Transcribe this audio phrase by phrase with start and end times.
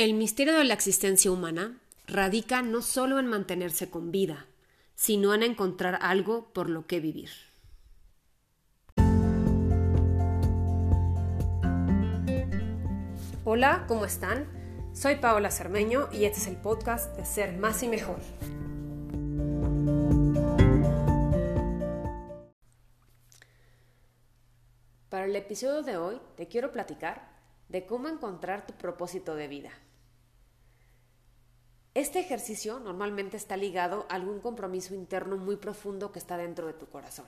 [0.00, 4.46] El misterio de la existencia humana radica no solo en mantenerse con vida,
[4.94, 7.28] sino en encontrar algo por lo que vivir.
[13.44, 14.48] Hola, ¿cómo están?
[14.94, 18.20] Soy Paola Cermeño y este es el podcast de Ser Más y Mejor.
[25.10, 27.28] Para el episodio de hoy te quiero platicar
[27.68, 29.70] de cómo encontrar tu propósito de vida.
[32.00, 36.72] Este ejercicio normalmente está ligado a algún compromiso interno muy profundo que está dentro de
[36.72, 37.26] tu corazón.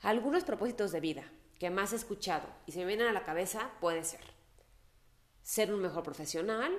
[0.00, 1.22] Algunos propósitos de vida
[1.58, 4.22] que más he escuchado y se me vienen a la cabeza puede ser
[5.42, 6.72] ser un mejor profesional,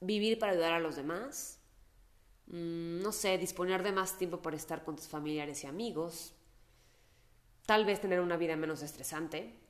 [0.00, 1.58] vivir para ayudar a los demás,
[2.46, 6.32] mm, no sé, disponer de más tiempo para estar con tus familiares y amigos,
[7.66, 9.60] tal vez tener una vida menos estresante.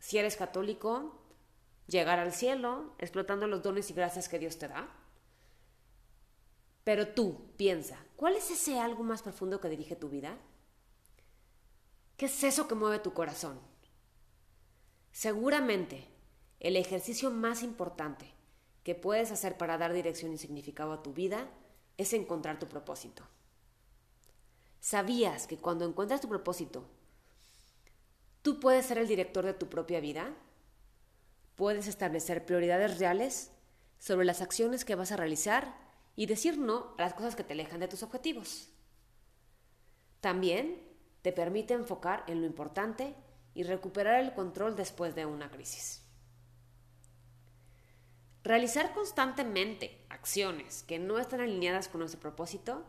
[0.00, 1.23] Si eres católico,
[1.86, 4.88] llegar al cielo explotando los dones y gracias que Dios te da.
[6.84, 10.36] Pero tú, piensa, ¿cuál es ese algo más profundo que dirige tu vida?
[12.16, 13.58] ¿Qué es eso que mueve tu corazón?
[15.12, 16.08] Seguramente
[16.60, 18.32] el ejercicio más importante
[18.82, 21.48] que puedes hacer para dar dirección y significado a tu vida
[21.96, 23.22] es encontrar tu propósito.
[24.80, 26.84] ¿Sabías que cuando encuentras tu propósito,
[28.42, 30.34] tú puedes ser el director de tu propia vida?
[31.54, 33.52] Puedes establecer prioridades reales
[33.98, 35.74] sobre las acciones que vas a realizar
[36.16, 38.70] y decir no a las cosas que te alejan de tus objetivos.
[40.20, 40.82] También
[41.22, 43.14] te permite enfocar en lo importante
[43.54, 46.02] y recuperar el control después de una crisis.
[48.42, 52.84] Realizar constantemente acciones que no están alineadas con nuestro propósito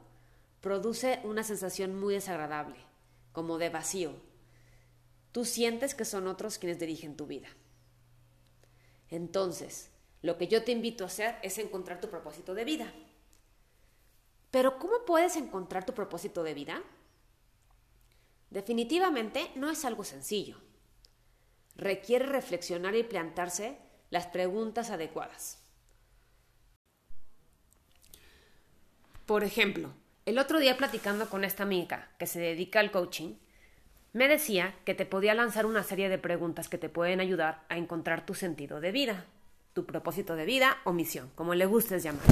[0.59, 2.75] produce una sensación muy desagradable,
[3.31, 4.13] como de vacío.
[5.31, 7.47] Tú sientes que son otros quienes dirigen tu vida.
[9.09, 12.91] Entonces, lo que yo te invito a hacer es encontrar tu propósito de vida.
[14.51, 16.81] Pero ¿cómo puedes encontrar tu propósito de vida?
[18.49, 20.57] Definitivamente no es algo sencillo.
[21.75, 23.77] Requiere reflexionar y plantarse
[24.09, 25.59] las preguntas adecuadas.
[29.25, 29.91] Por ejemplo,
[30.25, 33.35] el otro día platicando con esta amiga que se dedica al coaching,
[34.15, 37.77] me decía que te podía lanzar una serie de preguntas que te pueden ayudar a
[37.77, 39.25] encontrar tu sentido de vida,
[39.73, 42.23] tu propósito de vida o misión, como le gustes llamar.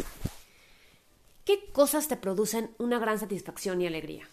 [1.43, 4.29] ¿Qué cosas te producen una gran satisfacción y alegría?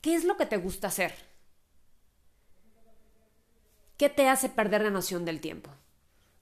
[0.00, 1.14] ¿Qué es lo que te gusta hacer?
[3.96, 5.70] ¿Qué te hace perder la noción del tiempo?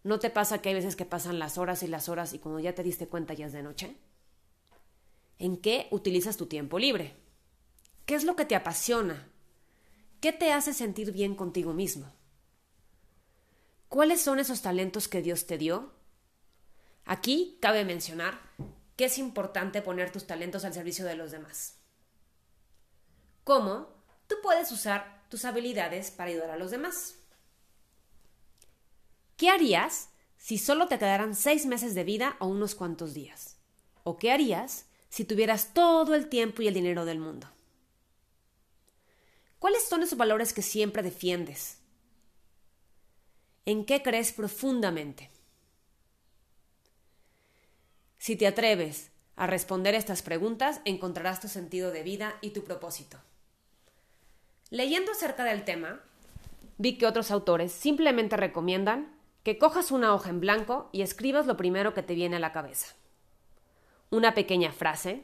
[0.05, 2.61] ¿No te pasa que hay veces que pasan las horas y las horas y cuando
[2.61, 3.99] ya te diste cuenta ya es de noche?
[5.39, 7.15] ¿En qué utilizas tu tiempo libre?
[8.07, 9.29] ¿Qué es lo que te apasiona?
[10.23, 12.07] ¿Qué te hace sentir bien contigo mismo?
[13.89, 15.91] ¿Cuáles son esos talentos que Dios te dio?
[17.05, 18.41] Aquí cabe mencionar
[18.97, 21.75] que es importante poner tus talentos al servicio de los demás.
[23.43, 23.89] ¿Cómo?
[24.29, 27.17] Tú puedes usar tus habilidades para ayudar a los demás.
[29.37, 33.57] ¿Qué harías si solo te quedaran seis meses de vida o unos cuantos días?
[34.05, 37.49] ¿O qué harías si tuvieras todo el tiempo y el dinero del mundo?
[39.63, 41.79] ¿Cuáles son esos valores que siempre defiendes?
[43.65, 45.31] ¿En qué crees profundamente?
[48.19, 53.19] Si te atreves a responder estas preguntas, encontrarás tu sentido de vida y tu propósito.
[54.71, 56.01] Leyendo acerca del tema,
[56.79, 61.57] vi que otros autores simplemente recomiendan que cojas una hoja en blanco y escribas lo
[61.57, 62.97] primero que te viene a la cabeza.
[64.11, 65.23] Una pequeña frase.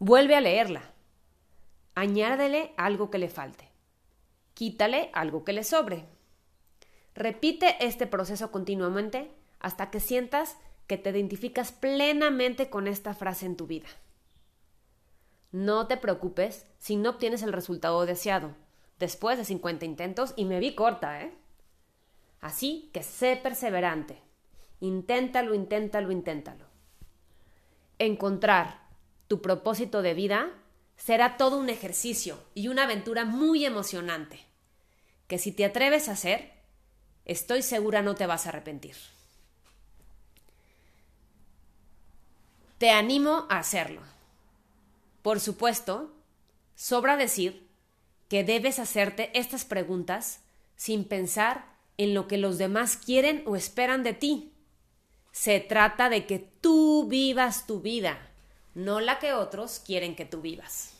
[0.00, 0.91] Vuelve a leerla
[1.94, 3.68] Añádele algo que le falte.
[4.54, 6.06] Quítale algo que le sobre.
[7.14, 9.30] Repite este proceso continuamente
[9.60, 13.88] hasta que sientas que te identificas plenamente con esta frase en tu vida.
[15.52, 18.54] No te preocupes si no obtienes el resultado deseado,
[18.98, 21.34] después de 50 intentos y me vi corta, ¿eh?
[22.40, 24.20] Así que sé perseverante.
[24.80, 26.64] Inténtalo, inténtalo, inténtalo.
[27.98, 28.88] Encontrar
[29.28, 30.50] tu propósito de vida
[31.04, 34.38] será todo un ejercicio y una aventura muy emocionante,
[35.26, 36.52] que si te atreves a hacer,
[37.24, 38.94] estoy segura no te vas a arrepentir.
[42.78, 44.00] Te animo a hacerlo.
[45.22, 46.12] Por supuesto,
[46.76, 47.68] sobra decir
[48.28, 50.40] que debes hacerte estas preguntas
[50.76, 51.64] sin pensar
[51.96, 54.52] en lo que los demás quieren o esperan de ti.
[55.32, 58.31] Se trata de que tú vivas tu vida
[58.74, 60.94] no la que otros quieren que tú vivas.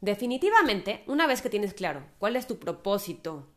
[0.00, 3.48] Definitivamente, una vez que tienes claro cuál es tu propósito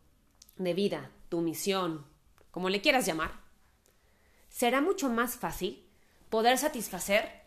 [0.57, 2.05] de vida, tu misión,
[2.49, 3.39] como le quieras llamar,
[4.49, 5.87] será mucho más fácil
[6.29, 7.41] poder satisfacer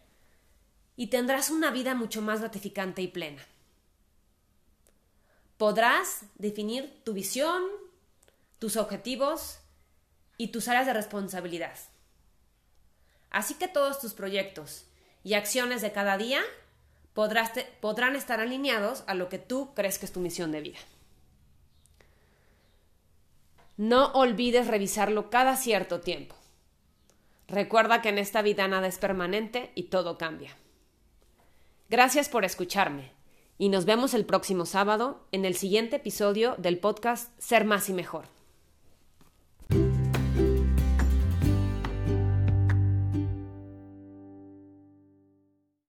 [0.96, 3.42] y tendrás una vida mucho más gratificante y plena.
[5.58, 7.62] Podrás definir tu visión,
[8.58, 9.58] tus objetivos
[10.36, 11.76] y tus áreas de responsabilidad.
[13.34, 14.84] Así que todos tus proyectos
[15.24, 16.40] y acciones de cada día
[17.14, 20.78] podrán estar alineados a lo que tú crees que es tu misión de vida.
[23.76, 26.36] No olvides revisarlo cada cierto tiempo.
[27.48, 30.56] Recuerda que en esta vida nada es permanente y todo cambia.
[31.90, 33.10] Gracias por escucharme
[33.58, 37.94] y nos vemos el próximo sábado en el siguiente episodio del podcast Ser más y
[37.94, 38.33] mejor.